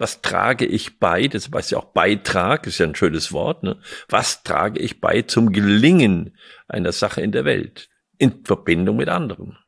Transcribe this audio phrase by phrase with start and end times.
[0.00, 1.26] Was trage ich bei?
[1.26, 3.64] Das weiß ja auch Beitrag, ist ja ein schönes Wort.
[3.64, 3.80] Ne?
[4.08, 6.36] Was trage ich bei zum Gelingen
[6.68, 9.58] einer Sache in der Welt in Verbindung mit anderen?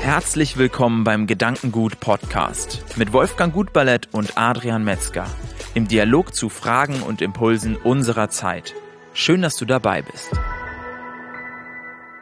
[0.00, 5.26] Herzlich willkommen beim Gedankengut Podcast mit Wolfgang Gutballett und Adrian Metzger
[5.74, 8.74] im Dialog zu Fragen und Impulsen unserer Zeit.
[9.12, 10.30] Schön, dass du dabei bist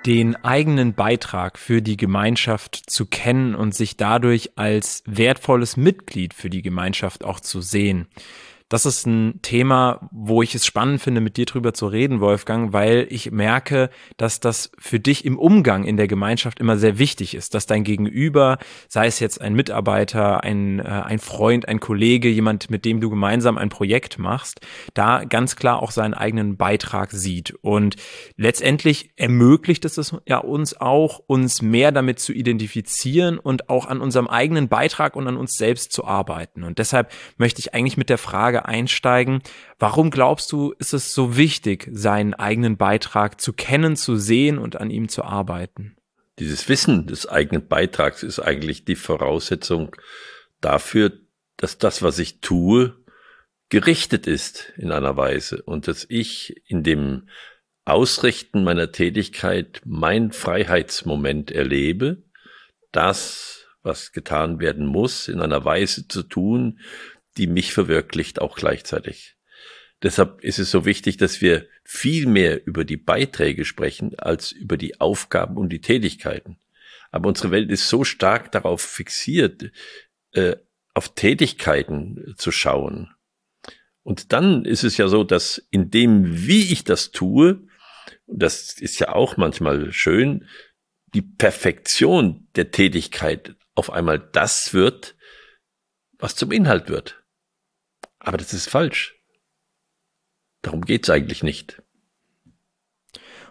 [0.07, 6.51] den eigenen Beitrag für die Gemeinschaft zu kennen und sich dadurch als wertvolles Mitglied für
[6.51, 8.09] die Gemeinschaft auch zu sehen.
[8.71, 12.73] Das ist ein Thema, wo ich es spannend finde, mit dir drüber zu reden, Wolfgang,
[12.73, 17.35] weil ich merke, dass das für dich im Umgang in der Gemeinschaft immer sehr wichtig
[17.35, 22.29] ist, dass dein Gegenüber, sei es jetzt ein Mitarbeiter, ein, äh, ein Freund, ein Kollege,
[22.29, 24.61] jemand, mit dem du gemeinsam ein Projekt machst,
[24.95, 27.53] da ganz klar auch seinen eigenen Beitrag sieht.
[27.63, 27.97] Und
[28.37, 34.29] letztendlich ermöglicht es ja uns auch, uns mehr damit zu identifizieren und auch an unserem
[34.29, 36.63] eigenen Beitrag und an uns selbst zu arbeiten.
[36.63, 39.43] Und deshalb möchte ich eigentlich mit der Frage einsteigen.
[39.79, 44.77] Warum glaubst du, ist es so wichtig, seinen eigenen Beitrag zu kennen, zu sehen und
[44.77, 45.97] an ihm zu arbeiten?
[46.39, 49.95] Dieses Wissen des eigenen Beitrags ist eigentlich die Voraussetzung
[50.61, 51.13] dafür,
[51.57, 52.97] dass das, was ich tue,
[53.69, 57.29] gerichtet ist in einer Weise und dass ich in dem
[57.85, 62.23] Ausrichten meiner Tätigkeit mein Freiheitsmoment erlebe,
[62.93, 66.81] das, was getan werden muss, in einer Weise zu tun,
[67.37, 69.37] die mich verwirklicht auch gleichzeitig.
[70.03, 74.77] Deshalb ist es so wichtig, dass wir viel mehr über die Beiträge sprechen als über
[74.77, 76.59] die Aufgaben und die Tätigkeiten.
[77.11, 79.71] Aber unsere Welt ist so stark darauf fixiert,
[80.33, 80.57] äh,
[80.95, 83.11] auf Tätigkeiten zu schauen.
[84.03, 87.67] Und dann ist es ja so, dass in dem, wie ich das tue,
[88.27, 90.47] und das ist ja auch manchmal schön,
[91.15, 95.17] die Perfektion der Tätigkeit auf einmal das wird,
[96.19, 97.20] was zum Inhalt wird.
[98.21, 99.17] Aber das ist falsch.
[100.63, 101.83] Darum geht's eigentlich nicht.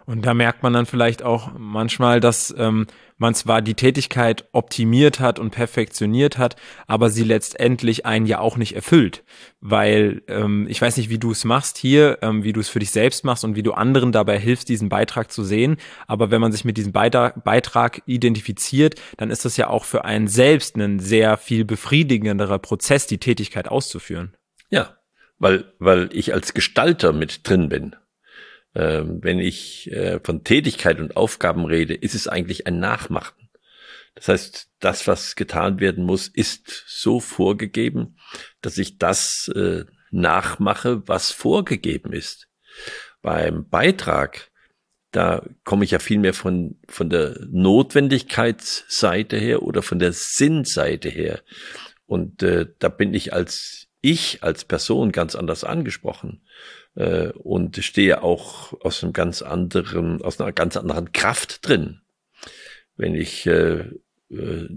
[0.10, 5.20] Und da merkt man dann vielleicht auch manchmal, dass ähm, man zwar die Tätigkeit optimiert
[5.20, 6.56] hat und perfektioniert hat,
[6.88, 9.24] aber sie letztendlich einen ja auch nicht erfüllt.
[9.60, 12.80] Weil ähm, ich weiß nicht, wie du es machst hier, ähm, wie du es für
[12.80, 15.78] dich selbst machst und wie du anderen dabei hilfst, diesen Beitrag zu sehen.
[16.08, 20.06] Aber wenn man sich mit diesem Beitrag, Beitrag identifiziert, dann ist das ja auch für
[20.06, 24.34] einen selbst ein sehr viel befriedigenderer Prozess, die Tätigkeit auszuführen.
[24.70, 24.98] Ja,
[25.38, 27.96] weil, weil ich als Gestalter mit drin bin.
[28.76, 33.50] Ähm, wenn ich äh, von Tätigkeit und Aufgaben rede, ist es eigentlich ein Nachmachen.
[34.16, 38.18] Das heißt, das, was getan werden muss, ist so vorgegeben,
[38.62, 42.48] dass ich das äh, nachmache, was vorgegeben ist.
[43.22, 44.52] Beim Beitrag,
[45.12, 51.10] da komme ich ja viel mehr von, von der Notwendigkeitsseite her oder von der Sinnseite
[51.10, 51.42] her.
[52.06, 56.42] Und äh, da bin ich als ich als Person ganz anders angesprochen
[56.96, 62.02] äh, und stehe auch aus einem ganz anderen, aus einer ganz anderen Kraft drin.
[62.96, 63.86] Wenn ich äh,
[64.32, 64.68] äh,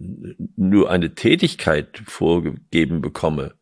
[0.57, 3.55] nur eine Tätigkeit vorgegeben bekomme,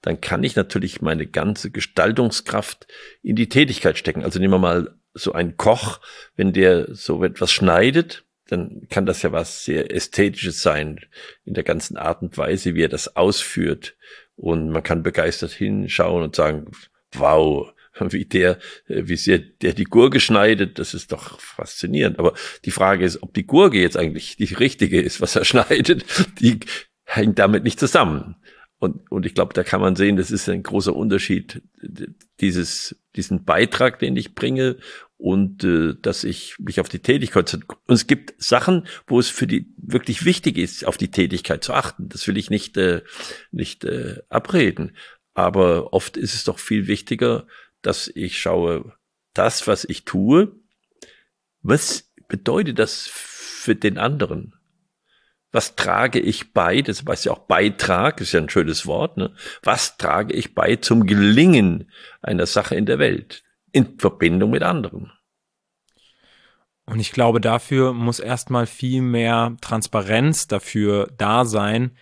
[0.00, 2.86] dann kann ich natürlich meine ganze Gestaltungskraft
[3.22, 4.24] in die Tätigkeit stecken.
[4.24, 6.00] Also nehmen wir mal so einen Koch,
[6.36, 11.00] wenn der so etwas schneidet, dann kann das ja was sehr Ästhetisches sein
[11.44, 13.96] in der ganzen Art und Weise, wie er das ausführt.
[14.36, 16.70] Und man kann begeistert hinschauen und sagen,
[17.12, 22.18] wow, wie der, wie sehr der die Gurke schneidet, das ist doch faszinierend.
[22.18, 26.04] Aber die Frage ist, ob die Gurke jetzt eigentlich die richtige ist, was er schneidet,
[26.40, 26.60] die
[27.04, 28.36] hängt damit nicht zusammen.
[28.78, 31.62] Und, und ich glaube, da kann man sehen, das ist ein großer Unterschied,
[32.40, 34.76] dieses, diesen Beitrag, den ich bringe
[35.18, 39.46] und äh, dass ich mich auf die Tätigkeit und es gibt Sachen, wo es für
[39.46, 42.08] die wirklich wichtig ist, auf die Tätigkeit zu achten.
[42.08, 43.02] Das will ich nicht äh,
[43.50, 44.96] nicht äh, abreden,
[45.34, 47.46] aber oft ist es doch viel wichtiger,
[47.82, 48.94] dass ich schaue,
[49.32, 50.52] das, was ich tue,
[51.62, 54.54] was bedeutet das für den anderen?
[55.52, 56.82] Was trage ich bei?
[56.82, 59.16] Das weiß ja auch Beitrag, ist ja ein schönes Wort.
[59.16, 59.34] Ne?
[59.62, 63.42] Was trage ich bei zum Gelingen einer Sache in der Welt?
[63.76, 65.12] In Verbindung mit anderen.
[66.86, 71.94] Und ich glaube, dafür muss erstmal viel mehr Transparenz dafür da sein,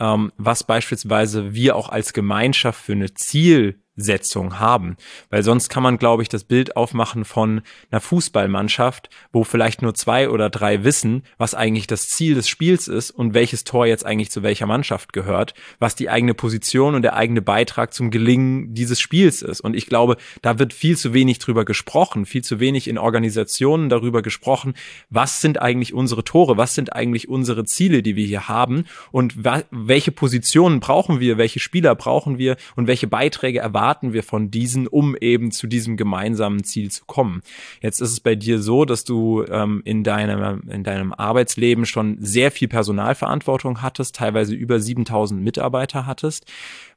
[0.00, 4.96] ähm, was beispielsweise wir auch als Gemeinschaft für eine Ziel Zielsetzung haben.
[5.28, 9.94] Weil sonst kann man, glaube ich, das Bild aufmachen von einer Fußballmannschaft, wo vielleicht nur
[9.94, 14.06] zwei oder drei wissen, was eigentlich das Ziel des Spiels ist und welches Tor jetzt
[14.06, 18.74] eigentlich zu welcher Mannschaft gehört, was die eigene Position und der eigene Beitrag zum Gelingen
[18.74, 19.60] dieses Spiels ist.
[19.60, 23.88] Und ich glaube, da wird viel zu wenig drüber gesprochen, viel zu wenig in Organisationen
[23.88, 24.74] darüber gesprochen,
[25.10, 29.44] was sind eigentlich unsere Tore, was sind eigentlich unsere Ziele, die wir hier haben und
[29.70, 33.79] welche Positionen brauchen wir, welche Spieler brauchen wir und welche Beiträge erwarten
[34.12, 37.42] wir von diesen, um eben zu diesem gemeinsamen Ziel zu kommen.
[37.80, 42.18] Jetzt ist es bei dir so, dass du ähm, in deinem in deinem Arbeitsleben schon
[42.20, 46.46] sehr viel Personalverantwortung hattest, teilweise über 7000 Mitarbeiter hattest.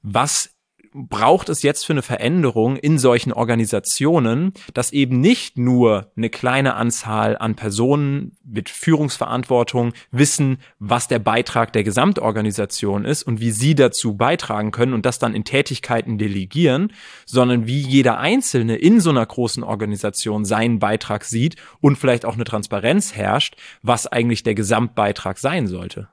[0.01, 0.52] Was
[0.93, 6.75] braucht es jetzt für eine Veränderung in solchen Organisationen, dass eben nicht nur eine kleine
[6.75, 13.75] Anzahl an Personen mit Führungsverantwortung wissen, was der Beitrag der Gesamtorganisation ist und wie sie
[13.75, 16.93] dazu beitragen können und das dann in Tätigkeiten delegieren,
[17.25, 22.35] sondern wie jeder Einzelne in so einer großen Organisation seinen Beitrag sieht und vielleicht auch
[22.35, 26.09] eine Transparenz herrscht, was eigentlich der Gesamtbeitrag sein sollte.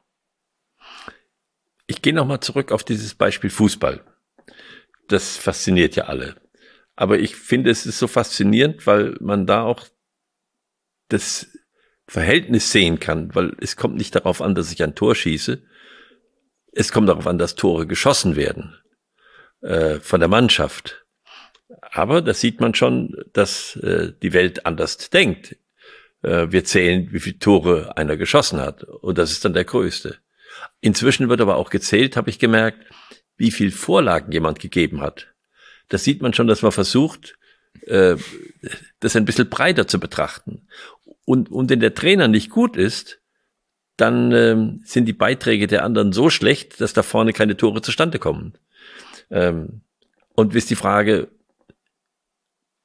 [1.86, 4.04] Ich gehe nochmal zurück auf dieses Beispiel Fußball
[5.12, 6.36] das fasziniert ja alle.
[6.96, 9.86] Aber ich finde, es ist so faszinierend, weil man da auch
[11.08, 11.48] das
[12.06, 15.62] Verhältnis sehen kann, weil es kommt nicht darauf an, dass ich ein Tor schieße.
[16.72, 18.76] Es kommt darauf an, dass Tore geschossen werden
[19.62, 21.04] äh, von der Mannschaft.
[21.80, 25.56] Aber da sieht man schon, dass äh, die Welt anders denkt.
[26.22, 28.84] Äh, wir zählen, wie viele Tore einer geschossen hat.
[28.84, 30.18] Und das ist dann der größte.
[30.80, 32.84] Inzwischen wird aber auch gezählt, habe ich gemerkt,
[33.40, 35.28] wie viel Vorlagen jemand gegeben hat.
[35.88, 37.38] Da sieht man schon, dass man versucht,
[37.86, 38.16] äh,
[39.00, 40.68] das ein bisschen breiter zu betrachten.
[41.24, 43.18] Und, und wenn der Trainer nicht gut ist,
[43.96, 48.18] dann ähm, sind die Beiträge der anderen so schlecht, dass da vorne keine Tore zustande
[48.18, 48.58] kommen.
[49.30, 49.80] Ähm,
[50.34, 51.28] und ist die Frage,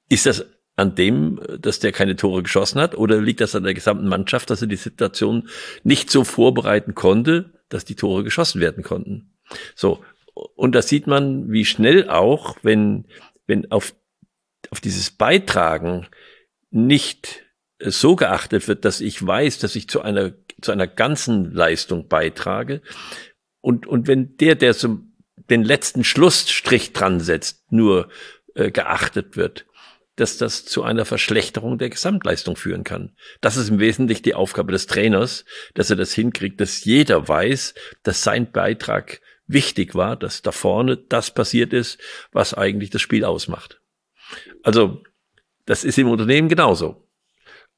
[0.07, 0.45] ist das
[0.77, 4.49] an dem, dass der keine Tore geschossen hat, oder liegt das an der gesamten Mannschaft,
[4.49, 5.49] dass er die Situation
[5.83, 9.33] nicht so vorbereiten konnte, dass die Tore geschossen werden konnten?
[9.75, 10.03] So,
[10.35, 13.07] und da sieht man, wie schnell auch, wenn,
[13.47, 13.95] wenn auf,
[14.69, 16.07] auf dieses Beitragen
[16.69, 17.45] nicht
[17.79, 22.81] so geachtet wird, dass ich weiß, dass ich zu einer, zu einer ganzen Leistung beitrage.
[23.61, 24.99] Und, und wenn der, der so
[25.49, 28.09] den letzten Schlussstrich dran setzt, nur
[28.55, 29.65] äh, geachtet wird,
[30.15, 33.15] dass das zu einer Verschlechterung der Gesamtleistung führen kann.
[33.41, 35.43] Das ist im Wesentlichen die Aufgabe des Trainers,
[35.73, 37.73] dass er das hinkriegt, dass jeder weiß,
[38.03, 41.99] dass sein Beitrag wichtig war, dass da vorne das passiert ist,
[42.31, 43.81] was eigentlich das Spiel ausmacht.
[44.63, 45.03] Also
[45.65, 47.05] das ist im Unternehmen genauso.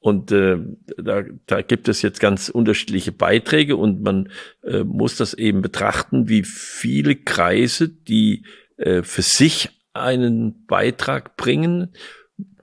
[0.00, 0.58] Und äh,
[0.96, 4.30] da, da gibt es jetzt ganz unterschiedliche Beiträge und man
[4.62, 8.44] äh, muss das eben betrachten, wie viele Kreise, die
[8.76, 11.94] äh, für sich einen Beitrag bringen,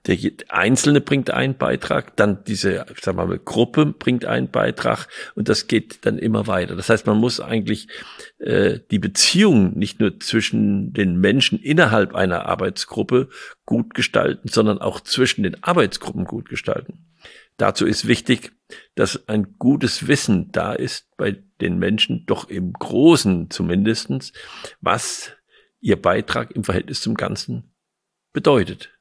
[0.06, 0.18] der
[0.48, 5.66] Einzelne bringt einen Beitrag, dann diese, sagen wir mal, Gruppe bringt einen Beitrag und das
[5.66, 6.76] geht dann immer weiter.
[6.76, 7.88] Das heißt, man muss eigentlich
[8.38, 13.28] äh, die Beziehung nicht nur zwischen den Menschen innerhalb einer Arbeitsgruppe
[13.64, 17.06] gut gestalten, sondern auch zwischen den Arbeitsgruppen gut gestalten.
[17.56, 18.52] Dazu ist wichtig,
[18.94, 24.32] dass ein gutes Wissen da ist bei den Menschen, doch im Großen zumindestens,
[24.80, 25.32] was
[25.80, 27.74] ihr Beitrag im Verhältnis zum Ganzen
[28.32, 28.95] bedeutet.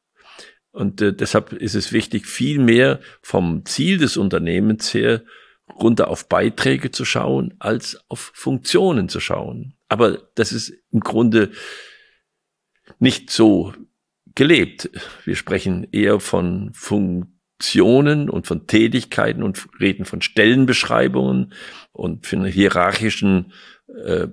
[0.75, 5.23] Und äh, deshalb ist es wichtig, viel mehr vom Ziel des Unternehmens her
[5.73, 9.77] runter auf Beiträge zu schauen, als auf Funktionen zu schauen.
[9.87, 11.51] Aber das ist im Grunde
[12.99, 13.73] nicht so
[14.35, 14.89] gelebt.
[15.23, 21.53] Wir sprechen eher von Funktionen und von Tätigkeiten und reden von Stellenbeschreibungen
[21.93, 23.53] und von hierarchischen,
[24.05, 24.27] äh,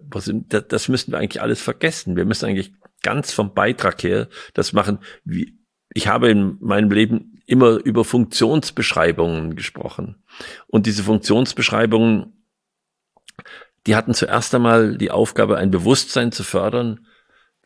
[0.48, 2.16] das müssen wir eigentlich alles vergessen.
[2.16, 2.72] Wir müssen eigentlich
[3.04, 5.61] ganz vom Beitrag her das machen, wie,
[5.94, 10.16] ich habe in meinem Leben immer über Funktionsbeschreibungen gesprochen.
[10.66, 12.32] Und diese Funktionsbeschreibungen,
[13.86, 17.06] die hatten zuerst einmal die Aufgabe, ein Bewusstsein zu fördern.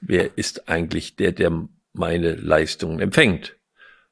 [0.01, 3.57] Wer ist eigentlich der, der meine Leistungen empfängt?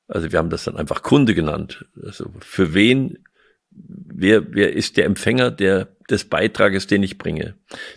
[0.07, 1.87] Also wir haben das dann einfach Kunde genannt.
[2.03, 3.25] Also für wen,
[3.71, 7.55] wer, wer ist der Empfänger der, des Beitrages, den ich bringe?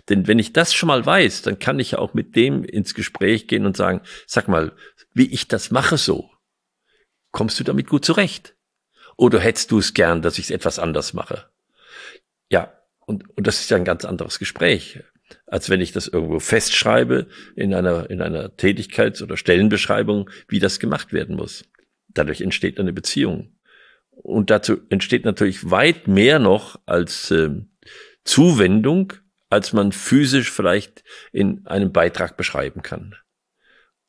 [0.08, 2.94] Denn wenn ich das schon mal weiß, dann kann ich ja auch mit dem ins
[2.94, 4.72] Gespräch gehen und sagen, sag mal,
[5.18, 6.30] wie ich das mache so.
[7.30, 8.54] Kommst du damit gut zurecht?
[9.16, 11.50] Oder hättest du es gern, dass ich es etwas anders mache?
[12.48, 15.00] Ja, und, und das ist ja ein ganz anderes Gespräch,
[15.46, 20.78] als wenn ich das irgendwo festschreibe in einer, in einer Tätigkeits- oder Stellenbeschreibung, wie das
[20.78, 21.64] gemacht werden muss.
[22.08, 23.56] Dadurch entsteht eine Beziehung.
[24.10, 27.50] Und dazu entsteht natürlich weit mehr noch als äh,
[28.24, 29.14] Zuwendung,
[29.50, 33.16] als man physisch vielleicht in einem Beitrag beschreiben kann.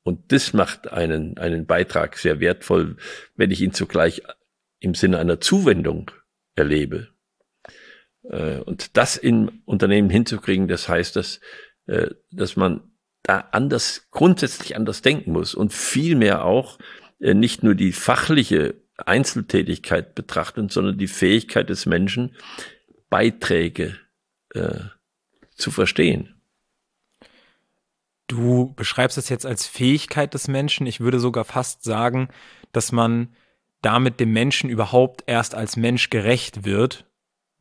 [0.09, 2.97] Und das macht einen, einen Beitrag sehr wertvoll,
[3.35, 4.23] wenn ich ihn zugleich
[4.79, 6.09] im Sinne einer Zuwendung
[6.55, 7.09] erlebe.
[8.23, 11.41] Äh, und das im Unternehmen hinzukriegen, das heißt, dass,
[11.85, 12.81] äh, dass man
[13.21, 16.79] da anders, grundsätzlich anders denken muss und vielmehr auch
[17.19, 22.35] äh, nicht nur die fachliche Einzeltätigkeit betrachten, sondern die Fähigkeit des Menschen,
[23.11, 23.95] Beiträge
[24.55, 24.79] äh,
[25.53, 26.38] zu verstehen.
[28.29, 30.85] Du beschreibst es jetzt als Fähigkeit des Menschen.
[30.85, 32.29] Ich würde sogar fast sagen,
[32.71, 33.29] dass man
[33.81, 37.09] damit dem Menschen überhaupt erst als Mensch gerecht wird,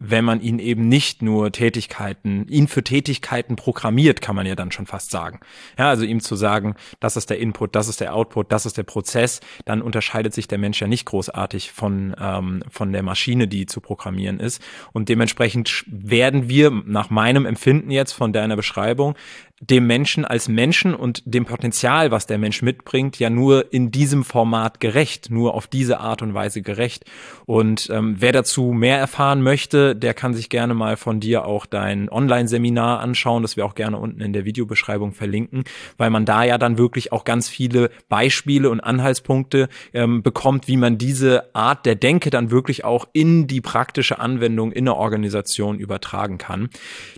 [0.01, 4.71] wenn man ihn eben nicht nur Tätigkeiten, ihn für Tätigkeiten programmiert, kann man ja dann
[4.71, 5.41] schon fast sagen.
[5.77, 8.77] Ja, also ihm zu sagen, das ist der Input, das ist der Output, das ist
[8.77, 13.49] der Prozess, dann unterscheidet sich der Mensch ja nicht großartig von, ähm, von der Maschine,
[13.49, 14.63] die zu programmieren ist.
[14.93, 19.17] Und dementsprechend werden wir nach meinem Empfinden jetzt von deiner Beschreibung
[19.61, 24.23] dem Menschen als Menschen und dem Potenzial, was der Mensch mitbringt, ja nur in diesem
[24.23, 27.05] Format gerecht, nur auf diese Art und Weise gerecht.
[27.45, 31.67] Und ähm, wer dazu mehr erfahren möchte, der kann sich gerne mal von dir auch
[31.67, 35.65] dein Online-Seminar anschauen, das wir auch gerne unten in der Videobeschreibung verlinken,
[35.97, 40.77] weil man da ja dann wirklich auch ganz viele Beispiele und Anhaltspunkte ähm, bekommt, wie
[40.77, 45.81] man diese Art der Denke dann wirklich auch in die praktische Anwendung in der Organisation
[45.81, 46.71] übertragen kann.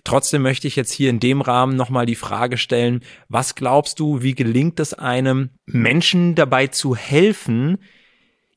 [0.04, 3.98] Trotzdem möchte ich jetzt hier in dem Rahmen nochmal die Frage Frage stellen, was glaubst
[3.98, 7.78] du, wie gelingt es einem Menschen dabei zu helfen,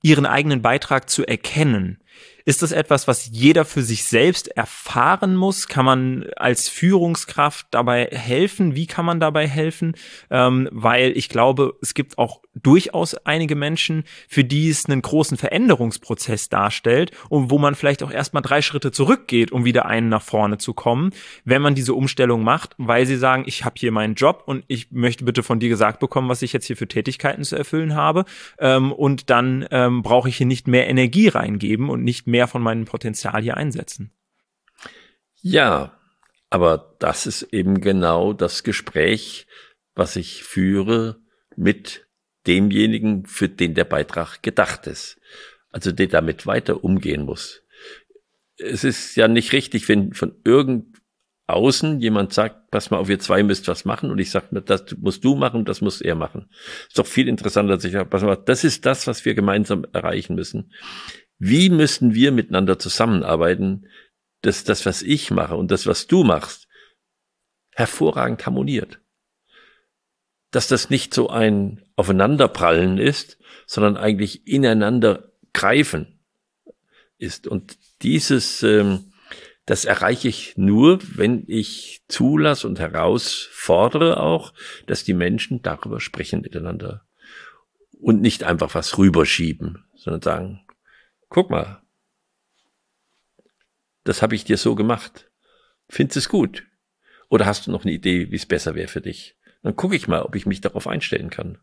[0.03, 1.97] ihren eigenen Beitrag zu erkennen?
[2.45, 5.67] Ist das etwas, was jeder für sich selbst erfahren muss?
[5.69, 8.75] Kann man als Führungskraft dabei helfen?
[8.75, 9.95] Wie kann man dabei helfen?
[10.29, 15.37] Ähm, weil ich glaube, es gibt auch durchaus einige Menschen, für die es einen großen
[15.37, 20.21] Veränderungsprozess darstellt und wo man vielleicht auch erstmal drei Schritte zurückgeht, um wieder einen nach
[20.21, 21.11] vorne zu kommen,
[21.45, 24.91] wenn man diese Umstellung macht, weil sie sagen, ich habe hier meinen Job und ich
[24.91, 28.25] möchte bitte von dir gesagt bekommen, was ich jetzt hier für Tätigkeiten zu erfüllen habe.
[28.59, 32.61] Ähm, und dann ähm, brauche ich hier nicht mehr Energie reingeben und nicht mehr von
[32.61, 34.11] meinem Potenzial hier einsetzen.
[35.41, 35.99] Ja,
[36.49, 39.47] aber das ist eben genau das Gespräch,
[39.95, 41.19] was ich führe
[41.55, 42.07] mit
[42.47, 45.19] demjenigen, für den der Beitrag gedacht ist.
[45.71, 47.63] Also der damit weiter umgehen muss.
[48.57, 50.93] Es ist ja nicht richtig, wenn von irgend
[51.47, 54.95] außen jemand sagt, pass mal auf, ihr zwei müsst was machen und ich sage, das
[54.97, 56.49] musst du machen, das muss er machen.
[56.87, 59.85] Ist doch viel interessanter, als ich sage, pass mal, das ist das, was wir gemeinsam
[59.91, 60.71] erreichen müssen.
[61.39, 63.87] Wie müssen wir miteinander zusammenarbeiten,
[64.41, 66.67] dass das, was ich mache und das, was du machst,
[67.71, 68.99] hervorragend harmoniert?
[70.53, 76.19] dass das nicht so ein Aufeinanderprallen ist, sondern eigentlich ineinander greifen
[77.17, 77.47] ist.
[77.47, 79.11] Und dieses, ähm,
[79.65, 84.53] das erreiche ich nur, wenn ich zulasse und herausfordere auch,
[84.85, 87.03] dass die Menschen darüber sprechen miteinander
[87.99, 90.61] und nicht einfach was rüberschieben, sondern sagen,
[91.33, 91.81] guck mal,
[94.05, 95.29] das habe ich dir so gemacht.
[95.89, 96.65] Findest es gut?
[97.29, 99.35] Oder hast du noch eine Idee, wie es besser wäre für dich?
[99.63, 101.57] Dann gucke ich mal, ob ich mich darauf einstellen kann.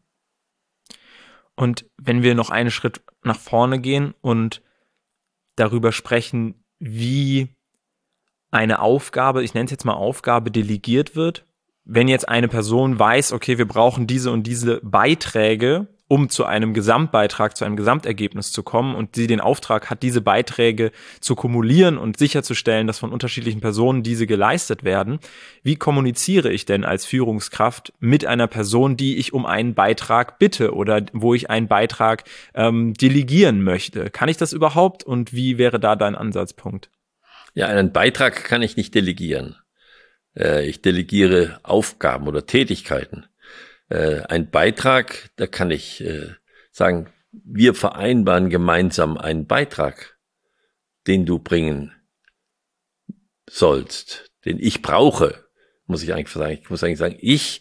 [1.54, 4.62] Und wenn wir noch einen Schritt nach vorne gehen und
[5.56, 7.54] darüber sprechen, wie
[8.50, 11.46] eine Aufgabe, ich nenne es jetzt mal Aufgabe, delegiert wird,
[11.84, 16.74] wenn jetzt eine Person weiß, okay, wir brauchen diese und diese Beiträge um zu einem
[16.74, 20.90] Gesamtbeitrag, zu einem Gesamtergebnis zu kommen und sie den Auftrag hat, diese Beiträge
[21.20, 25.20] zu kumulieren und sicherzustellen, dass von unterschiedlichen Personen diese geleistet werden.
[25.62, 30.74] Wie kommuniziere ich denn als Führungskraft mit einer Person, die ich um einen Beitrag bitte
[30.74, 32.24] oder wo ich einen Beitrag
[32.54, 34.10] ähm, delegieren möchte?
[34.10, 36.90] Kann ich das überhaupt und wie wäre da dein Ansatzpunkt?
[37.54, 39.54] Ja, einen Beitrag kann ich nicht delegieren.
[40.36, 43.26] Äh, ich delegiere Aufgaben oder Tätigkeiten
[43.90, 46.34] äh, ein Beitrag, da kann ich äh,
[46.72, 50.18] sagen, wir vereinbaren gemeinsam einen Beitrag,
[51.06, 51.92] den du bringen
[53.48, 55.44] sollst, den ich brauche,
[55.86, 56.58] muss ich eigentlich sagen.
[56.62, 57.60] Ich muss eigentlich sagen, ich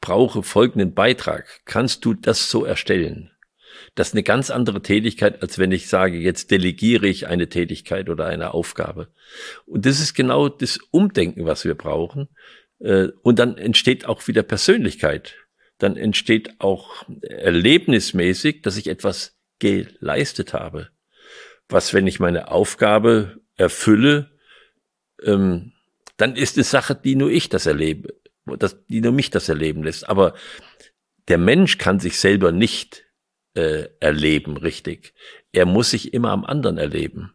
[0.00, 1.60] brauche folgenden Beitrag.
[1.64, 3.30] Kannst du das so erstellen?
[3.94, 8.08] Das ist eine ganz andere Tätigkeit, als wenn ich sage, jetzt delegiere ich eine Tätigkeit
[8.08, 9.08] oder eine Aufgabe.
[9.66, 12.28] Und das ist genau das Umdenken, was wir brauchen.
[12.80, 15.36] Äh, und dann entsteht auch wieder Persönlichkeit
[15.80, 20.90] dann entsteht auch erlebnismäßig, dass ich etwas geleistet habe.
[21.68, 24.30] Was, wenn ich meine Aufgabe erfülle,
[25.22, 25.72] ähm,
[26.16, 29.82] dann ist es Sache, die nur ich das erlebe, das, die nur mich das erleben
[29.82, 30.08] lässt.
[30.08, 30.34] Aber
[31.28, 33.04] der Mensch kann sich selber nicht
[33.54, 35.14] äh, erleben, richtig.
[35.52, 37.32] Er muss sich immer am anderen erleben.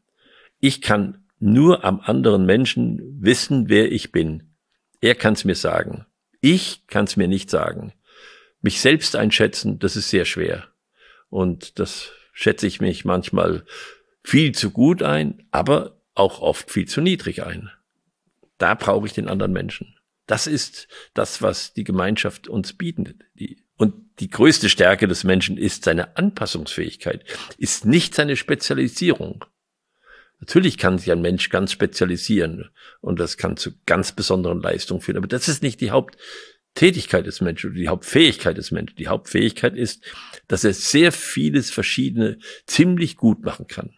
[0.60, 4.56] Ich kann nur am anderen Menschen wissen, wer ich bin.
[5.02, 6.06] Er kann es mir sagen.
[6.42, 7.94] Ich kann es mir nicht sagen
[8.66, 10.68] mich selbst einschätzen, das ist sehr schwer.
[11.30, 13.64] Und das schätze ich mich manchmal
[14.24, 17.70] viel zu gut ein, aber auch oft viel zu niedrig ein.
[18.58, 19.96] Da brauche ich den anderen Menschen.
[20.26, 23.24] Das ist das, was die Gemeinschaft uns bietet.
[23.78, 27.24] und die größte Stärke des Menschen ist seine Anpassungsfähigkeit,
[27.60, 29.46] ist nicht seine Spezialisierung.
[30.40, 35.18] Natürlich kann sich ein Mensch ganz spezialisieren und das kann zu ganz besonderen Leistungen führen,
[35.18, 35.92] aber das ist nicht die
[36.76, 38.98] Haupttätigkeit des Menschen oder die Hauptfähigkeit des Menschen.
[38.98, 40.04] Die Hauptfähigkeit ist,
[40.50, 43.96] dass er sehr vieles Verschiedene ziemlich gut machen kann.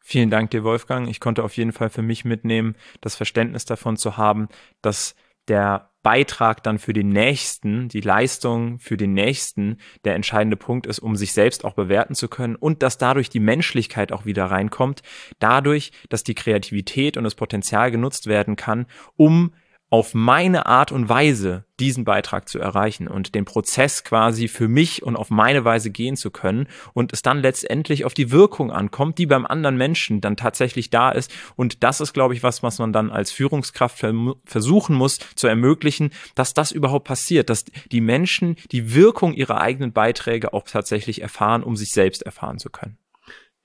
[0.00, 1.08] Vielen Dank dir, Wolfgang.
[1.08, 4.48] Ich konnte auf jeden Fall für mich mitnehmen, das Verständnis davon zu haben,
[4.82, 5.14] dass
[5.46, 10.98] der Beitrag dann für den Nächsten, die Leistung für den Nächsten der entscheidende Punkt ist,
[10.98, 15.02] um sich selbst auch bewerten zu können und dass dadurch die Menschlichkeit auch wieder reinkommt,
[15.38, 18.86] dadurch, dass die Kreativität und das Potenzial genutzt werden kann,
[19.16, 19.52] um
[19.88, 25.04] auf meine Art und Weise diesen Beitrag zu erreichen und den Prozess quasi für mich
[25.04, 29.18] und auf meine Weise gehen zu können und es dann letztendlich auf die Wirkung ankommt,
[29.18, 31.32] die beim anderen Menschen dann tatsächlich da ist.
[31.54, 34.04] Und das ist, glaube ich, was, was man dann als Führungskraft
[34.44, 39.92] versuchen muss zu ermöglichen, dass das überhaupt passiert, dass die Menschen die Wirkung ihrer eigenen
[39.92, 42.98] Beiträge auch tatsächlich erfahren, um sich selbst erfahren zu können.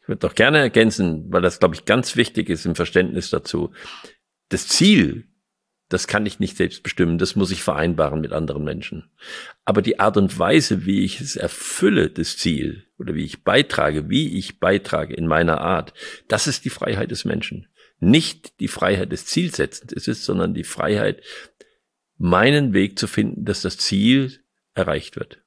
[0.02, 3.72] Ich würde doch gerne ergänzen, weil das, glaube ich, ganz wichtig ist im Verständnis dazu.
[4.50, 5.31] Das Ziel
[5.92, 9.10] das kann ich nicht selbst bestimmen, das muss ich vereinbaren mit anderen Menschen.
[9.66, 14.10] Aber die Art und Weise, wie ich es erfülle, das Ziel, oder wie ich beitrage,
[14.10, 15.94] wie ich beitrage in meiner Art,
[16.28, 17.68] das ist die Freiheit des Menschen.
[18.00, 21.22] Nicht die Freiheit des Zielsetzens ist es, sondern die Freiheit,
[22.18, 24.40] meinen Weg zu finden, dass das Ziel
[24.74, 25.41] erreicht wird.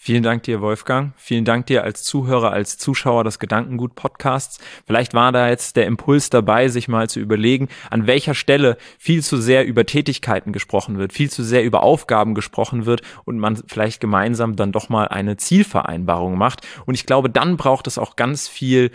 [0.00, 1.12] Vielen Dank dir, Wolfgang.
[1.16, 4.60] Vielen Dank dir als Zuhörer, als Zuschauer des Gedankengut Podcasts.
[4.86, 9.24] Vielleicht war da jetzt der Impuls dabei, sich mal zu überlegen, an welcher Stelle viel
[9.24, 13.56] zu sehr über Tätigkeiten gesprochen wird, viel zu sehr über Aufgaben gesprochen wird und man
[13.66, 16.66] vielleicht gemeinsam dann doch mal eine Zielvereinbarung macht.
[16.86, 18.92] Und ich glaube, dann braucht es auch ganz viel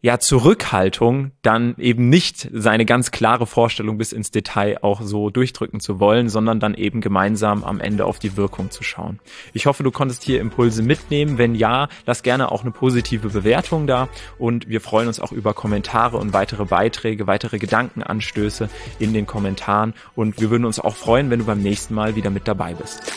[0.00, 5.80] ja, Zurückhaltung, dann eben nicht seine ganz klare Vorstellung bis ins Detail auch so durchdrücken
[5.80, 9.18] zu wollen, sondern dann eben gemeinsam am Ende auf die Wirkung zu schauen.
[9.52, 11.38] Ich hoffe, du konntest hier Impulse mitnehmen.
[11.38, 15.54] Wenn ja, lass gerne auch eine positive Bewertung da und wir freuen uns auch über
[15.54, 21.30] Kommentare und weitere Beiträge, weitere Gedankenanstöße in den Kommentaren und wir würden uns auch freuen,
[21.30, 23.12] wenn du beim nächsten Mal wieder mit dabei bist.